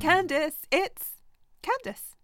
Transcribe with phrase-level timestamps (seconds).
[0.00, 1.10] Candace, it's
[1.60, 2.16] Candace.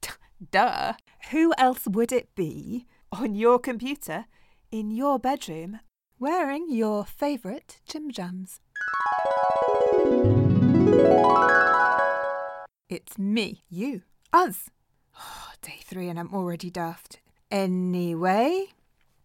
[0.52, 0.92] Duh.
[1.32, 4.26] Who else would it be on your computer
[4.70, 5.80] in your bedroom
[6.20, 8.60] wearing your favourite Jim Jams?
[12.88, 14.70] It's me, you, us.
[15.18, 17.20] Oh, day three and I'm already daft.
[17.50, 18.66] Anyway,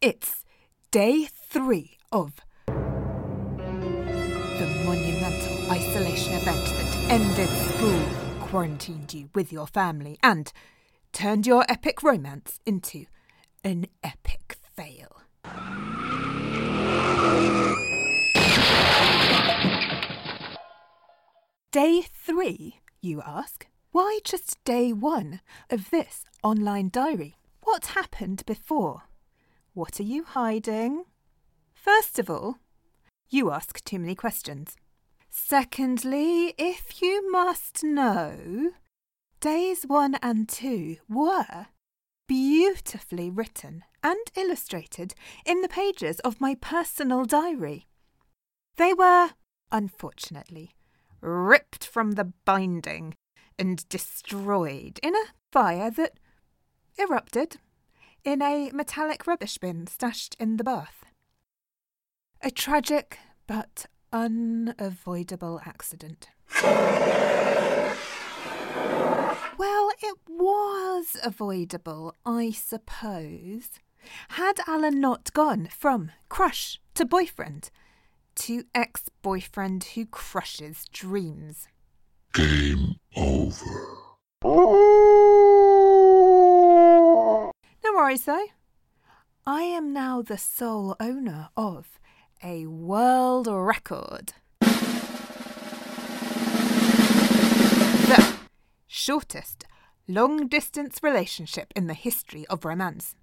[0.02, 0.44] it's
[0.90, 2.34] day three of
[4.90, 8.02] monumental isolation event that ended school,
[8.40, 10.52] quarantined you with your family, and
[11.14, 13.06] turned your epic romance into
[13.64, 15.22] an epic fail.
[21.72, 23.68] Day three, you ask?
[23.92, 27.38] Why just day one of this online diary?
[27.62, 29.04] What happened before?
[29.76, 31.04] What are you hiding?
[31.76, 32.58] First of all,
[33.30, 34.76] you ask too many questions.
[35.30, 38.72] Secondly, if you must know,
[39.40, 41.68] days one and two were
[42.28, 45.14] beautifully written and illustrated
[45.46, 47.88] in the pages of my personal diary.
[48.78, 49.32] They were,
[49.72, 50.72] unfortunately,
[51.22, 53.16] ripped from the binding
[53.58, 56.14] and destroyed in a fire that
[56.98, 57.58] erupted
[58.24, 61.06] in a metallic rubbish bin stashed in the bath.
[62.42, 66.30] A tragic but unavoidable accident.
[69.58, 73.72] Well, it was avoidable, I suppose.
[74.30, 77.72] Had Alan not gone from crush to boyfriend
[78.36, 81.68] to ex boyfriend who crushes dreams.
[82.34, 83.66] Game over.
[87.84, 88.46] No worries though.
[89.46, 91.99] I am now the sole owner of
[92.44, 94.34] a world record.
[98.08, 98.36] The
[98.88, 99.66] shortest
[100.08, 103.16] long distance relationship in the history of romance.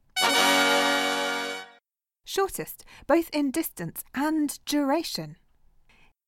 [2.25, 5.37] Shortest, both in distance and duration.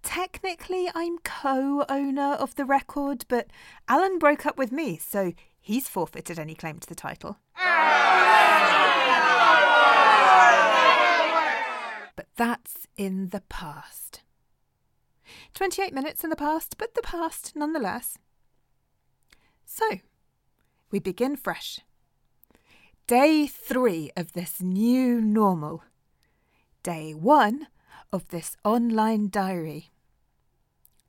[0.02, 3.48] Technically, I'm co owner of the record, but
[3.88, 7.38] Alan broke up with me, so he's forfeited any claim to the title.
[12.38, 14.22] That's in the past.
[15.54, 18.16] 28 minutes in the past, but the past nonetheless.
[19.66, 19.98] So,
[20.92, 21.80] we begin fresh.
[23.08, 25.82] Day three of this new normal.
[26.84, 27.66] Day one
[28.12, 29.90] of this online diary.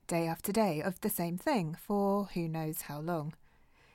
[0.08, 3.36] Day after day of the same thing for who knows how long.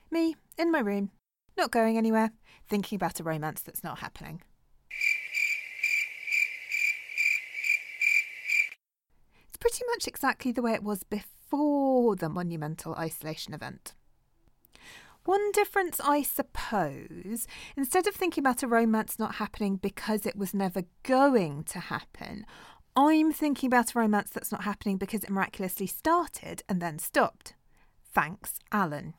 [0.09, 1.11] Me, in my room,
[1.57, 2.31] not going anywhere,
[2.69, 4.41] thinking about a romance that's not happening.
[9.65, 13.95] Pretty much exactly the way it was before the monumental isolation event.
[15.23, 20.53] One difference, I suppose, instead of thinking about a romance not happening because it was
[20.53, 22.45] never going to happen,
[22.95, 27.55] I'm thinking about a romance that's not happening because it miraculously started and then stopped.
[28.13, 29.15] Thanks, Alan.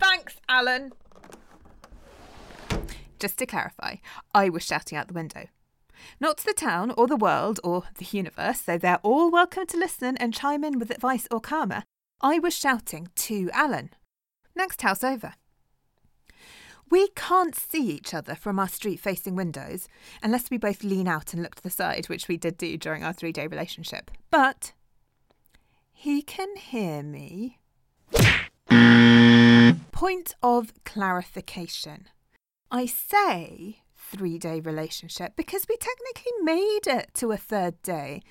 [0.00, 0.92] Thanks, Alan.
[3.20, 3.96] Just to clarify,
[4.34, 5.48] I was shouting out the window.
[6.20, 10.16] Not the town or the world or the universe, though they're all welcome to listen
[10.16, 11.84] and chime in with advice or karma.
[12.20, 13.90] I was shouting to Alan.
[14.54, 15.34] Next house over.
[16.88, 19.88] We can't see each other from our street facing windows
[20.22, 23.02] unless we both lean out and look to the side, which we did do during
[23.02, 24.10] our three day relationship.
[24.30, 24.72] But
[25.92, 27.58] he can hear me.
[29.90, 32.08] Point of clarification.
[32.70, 33.80] I say
[34.10, 38.22] three day relationship because we technically made it to a third day.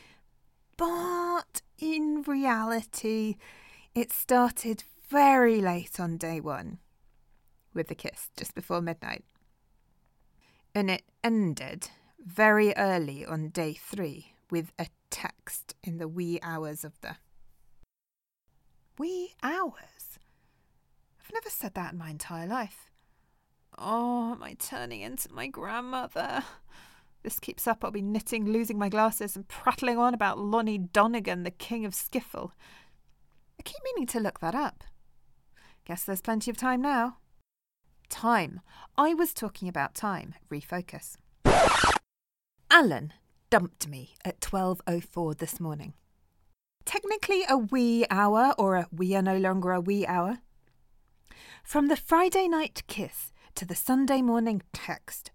[0.77, 3.35] But in reality,
[3.93, 6.79] it started very late on day one
[7.73, 9.23] with the kiss just before midnight.
[10.73, 11.89] And it ended
[12.25, 17.17] very early on day three with a text in the wee hours of the.
[18.97, 20.19] Wee hours?
[21.21, 22.91] I've never said that in my entire life.
[23.77, 26.43] Oh, am I turning into my grandmother?
[27.23, 31.43] This keeps up, I'll be knitting, losing my glasses, and prattling on about Lonnie Donegan,
[31.43, 32.51] the king of skiffle.
[33.59, 34.83] I keep meaning to look that up.
[35.85, 37.17] Guess there's plenty of time now.
[38.09, 38.61] Time.
[38.97, 40.35] I was talking about time.
[40.51, 41.17] Refocus.
[42.69, 43.11] Alan
[43.49, 45.93] dumped me at 12.04 this morning.
[46.85, 50.39] Technically a wee hour, or a we are no longer a wee hour.
[51.63, 55.31] From the Friday night kiss to the Sunday morning text,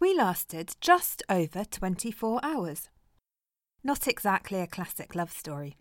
[0.00, 2.88] we lasted just over 24 hours.
[3.84, 5.76] Not exactly a classic love story.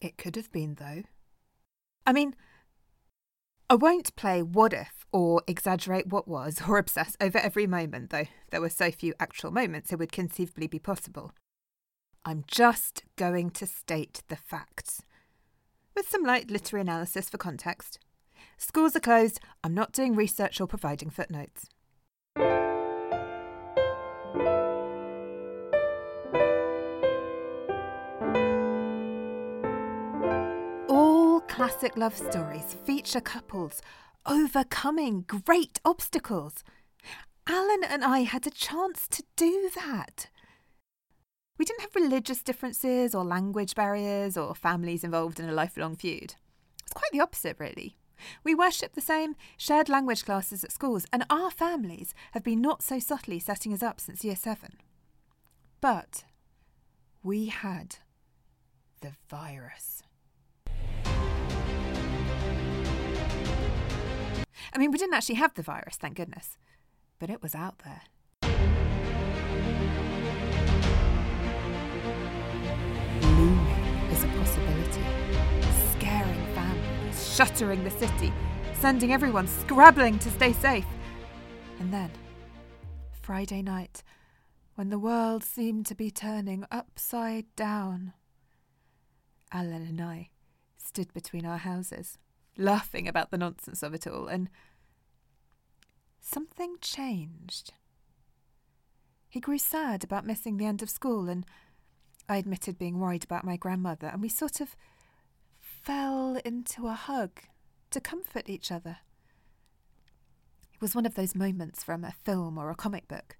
[0.00, 1.02] It could have been, though.
[2.06, 2.34] I mean,
[3.68, 8.26] I won't play what if or exaggerate what was or obsess over every moment, though
[8.50, 11.32] there were so few actual moments it would conceivably be possible.
[12.24, 15.02] I'm just going to state the facts.
[15.94, 17.98] With some light literary analysis for context.
[18.62, 21.64] Schools are closed, I'm not doing research or providing footnotes.
[30.90, 33.80] All classic love stories feature couples
[34.26, 36.62] overcoming great obstacles.
[37.46, 40.28] Alan and I had a chance to do that.
[41.58, 46.34] We didn't have religious differences or language barriers or families involved in a lifelong feud.
[46.82, 47.96] It's quite the opposite, really.
[48.44, 52.82] We worship the same, shared language classes at schools, and our families have been not
[52.82, 54.78] so subtly setting us up since year seven.
[55.80, 56.24] But
[57.22, 57.96] we had
[59.00, 60.02] the virus.
[64.72, 66.58] I mean, we didn't actually have the virus, thank goodness,
[67.18, 68.02] but it was out there.
[77.30, 78.32] Shuttering the city,
[78.74, 80.86] sending everyone scrabbling to stay safe.
[81.78, 82.10] And then,
[83.22, 84.02] Friday night,
[84.74, 88.12] when the world seemed to be turning upside down,
[89.52, 90.30] Alan and I
[90.76, 92.18] stood between our houses,
[92.56, 94.50] laughing about the nonsense of it all, and
[96.20, 97.72] something changed.
[99.28, 101.46] He grew sad about missing the end of school, and
[102.28, 104.74] I admitted being worried about my grandmother, and we sort of
[105.82, 107.40] fell into a hug
[107.90, 108.98] to comfort each other.
[110.74, 113.36] It was one of those moments from a film or a comic book,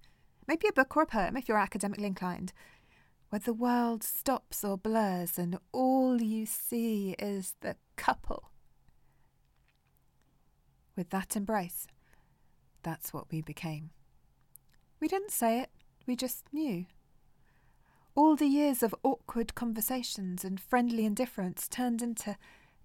[0.47, 2.53] maybe a book or a poem if you're academically inclined,
[3.29, 8.51] where the world stops or blurs and all you see is the couple.
[10.97, 11.87] With that embrace,
[12.83, 13.91] that's what we became.
[15.01, 15.71] We didn't say it,
[16.07, 16.87] we just knew.
[18.21, 22.37] All the years of awkward conversations and friendly indifference turned into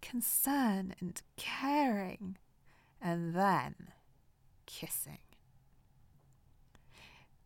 [0.02, 2.38] concern and caring,
[3.02, 3.76] and then
[4.66, 5.18] kissing.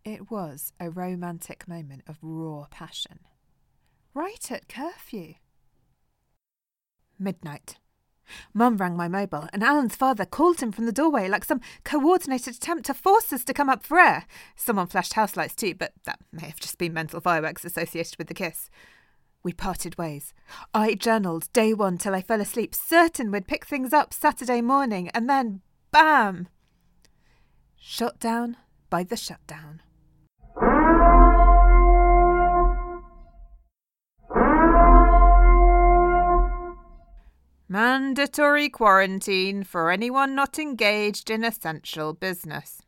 [0.06, 3.22] It was a romantic moment of raw passion.
[4.14, 5.34] Right at curfew.
[7.18, 7.78] Midnight.
[8.54, 12.56] Mum rang my mobile, and Alan's father called him from the doorway like some coordinated
[12.56, 14.26] attempt to force us to come up for air.
[14.56, 18.28] Someone flashed house lights too, but that may have just been mental fireworks associated with
[18.28, 18.70] the kiss.
[19.42, 20.34] We parted ways.
[20.74, 25.10] I journaled day one till I fell asleep, certain we'd pick things up Saturday morning,
[25.10, 25.62] and then
[25.92, 26.50] bam!
[27.78, 28.58] Shut down
[28.90, 29.82] by the shutdown.
[37.72, 42.82] Mandatory quarantine for anyone not engaged in essential business.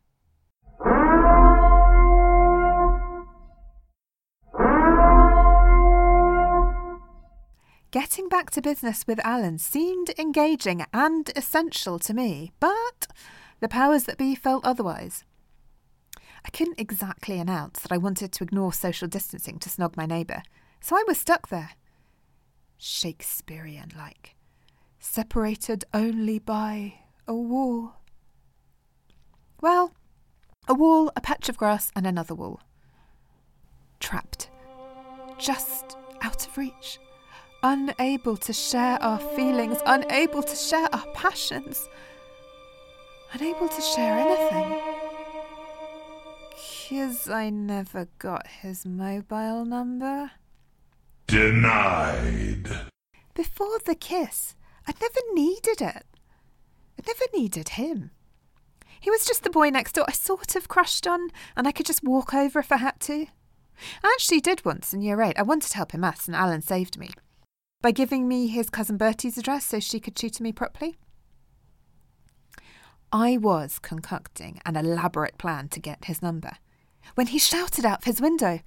[7.92, 13.06] Getting back to business with Alan seemed engaging and essential to me, but
[13.60, 15.24] the powers that be felt otherwise.
[16.44, 20.42] I couldn't exactly announce that I wanted to ignore social distancing to snog my neighbour,
[20.80, 21.74] so I was stuck there.
[22.80, 24.34] Shakespearean like
[25.02, 26.94] separated only by
[27.28, 27.96] a wall.
[29.60, 29.94] Well,
[30.68, 32.62] a wall, a patch of grass, and another wall.
[34.00, 34.50] Trapped.
[35.38, 37.00] Just out of reach.
[37.64, 41.88] Unable to share our feelings, unable to share our passions,
[43.34, 44.82] unable to share anything.
[46.50, 50.32] Because I never got his mobile number.
[51.28, 52.68] Denied.
[53.36, 54.56] Before the kiss,
[54.88, 56.06] I'd never needed it.
[56.98, 58.12] I'd never needed him.
[59.00, 61.86] He was just the boy next door I sort of crushed on, and I could
[61.86, 63.26] just walk over if I had to.
[64.04, 65.40] I actually did once in year eight.
[65.40, 67.10] I wanted to help him maths, and Alan saved me
[67.82, 71.00] by giving me his cousin Bertie's address so she could tutor me properly.
[73.12, 76.52] I was concocting an elaborate plan to get his number
[77.16, 78.60] when he shouted out of his window.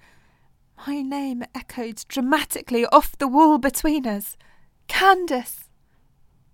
[0.87, 4.37] My name echoed dramatically off the wall between us.
[4.89, 5.64] Candace!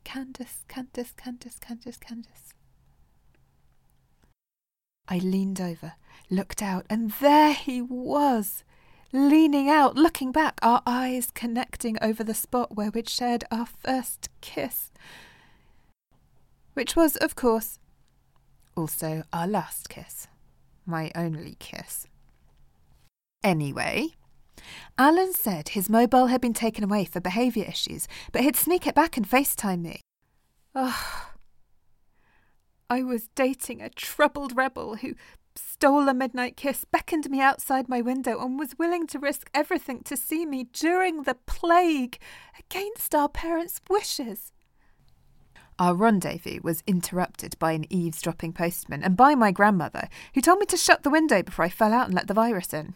[0.05, 2.55] Candace, Candace, Candace, Candace, Candace.
[5.09, 5.95] I leaned over,
[6.31, 8.65] looked out, and there he was,
[9.13, 14.29] leaning out, looking back, our eyes connecting over the spot where we'd shared our first
[14.41, 14.93] kiss.
[16.75, 17.79] Which was, of course,
[18.77, 20.29] also our last kiss.
[20.87, 22.07] My only kiss.
[23.43, 24.11] Anyway,
[24.99, 28.95] Alan said his mobile had been taken away for behaviour issues, but he'd sneak it
[28.95, 30.01] back and FaceTime me.
[30.75, 31.27] Ugh.
[32.89, 35.15] I was dating a troubled rebel who
[35.55, 40.03] stole a midnight kiss, beckoned me outside my window, and was willing to risk everything
[40.05, 42.19] to see me during the plague
[42.59, 44.53] against our parents' wishes.
[45.79, 50.67] Our rendezvous was interrupted by an eavesdropping postman and by my grandmother, who told me
[50.67, 52.95] to shut the window before I fell out and let the virus in.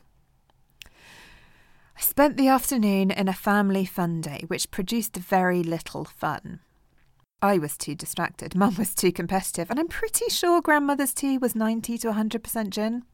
[1.97, 6.61] I spent the afternoon in a family fun day, which produced very little fun.
[7.41, 11.55] I was too distracted, Mum was too competitive, and I'm pretty sure grandmother's tea was
[11.55, 13.05] 90 to 100% gin.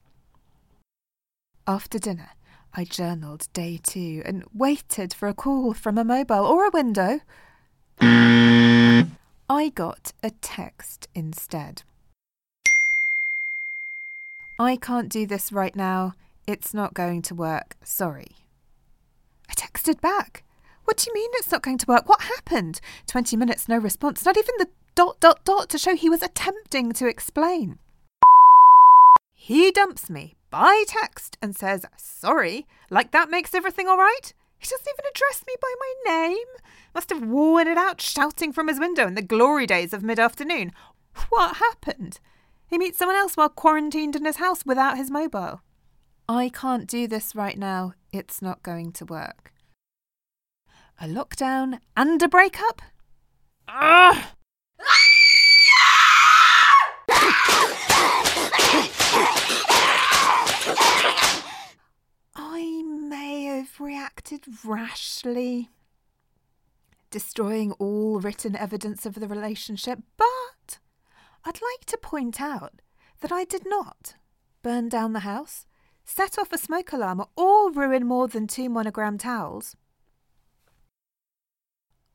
[1.66, 2.30] After dinner,
[2.72, 7.20] I journaled day two and waited for a call from a mobile or a window.
[8.00, 11.82] I got a text instead.
[14.58, 16.14] I can't do this right now.
[16.46, 17.76] It's not going to work.
[17.82, 18.28] Sorry.
[19.50, 20.44] I texted back.
[20.84, 22.08] What do you mean it's not going to work?
[22.08, 22.80] What happened?
[23.08, 24.24] 20 minutes, no response.
[24.24, 27.78] Not even the dot dot dot to show he was attempting to explain.
[29.34, 34.32] He dumps me by text and says, sorry, like that makes everything all right?
[34.58, 36.46] He doesn't even address me by my name.
[36.94, 40.20] Must have worn it out shouting from his window in the glory days of mid
[40.20, 40.72] afternoon.
[41.28, 42.20] What happened?
[42.68, 45.62] He meets someone else while quarantined in his house without his mobile.
[46.28, 47.94] I can't do this right now.
[48.12, 49.52] It's not going to work
[51.02, 52.82] a lockdown, and a breakup?
[53.66, 54.24] Ugh!
[62.36, 65.70] I may have reacted rashly,
[67.10, 70.80] destroying all written evidence of the relationship, but
[71.46, 72.82] I'd like to point out
[73.22, 74.16] that I did not
[74.62, 75.64] burn down the house,
[76.10, 79.76] set off a smoke alarm, or ruin more than two monogram towels.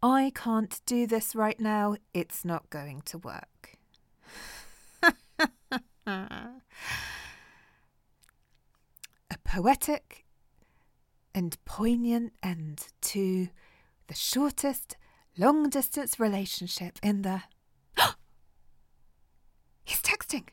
[0.03, 1.95] I can't do this right now.
[2.13, 3.77] It's not going to work.
[6.07, 6.49] a
[9.43, 10.25] poetic
[11.33, 13.47] and poignant end to
[14.07, 14.97] the shortest
[15.37, 17.43] long distance relationship in the.
[19.85, 20.49] He's texting!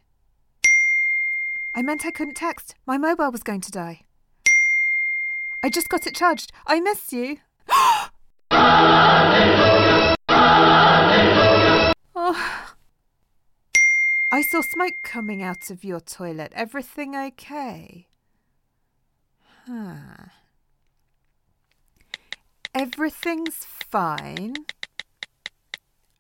[1.75, 2.75] I meant I couldn't text.
[2.87, 4.03] My mobile was going to die.
[5.63, 6.53] I just got it charged.
[6.67, 7.39] I miss you.
[12.15, 12.73] Oh.
[14.31, 16.53] I saw smoke coming out of your toilet.
[16.55, 18.07] Everything okay?
[19.67, 20.29] Huh.
[22.75, 24.55] Everything's fine.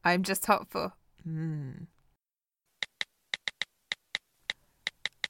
[0.04, 0.88] I'm just hopeful.
[0.88, 0.92] for.
[1.22, 1.84] Hmm.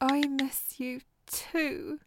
[0.05, 1.97] I miss you too.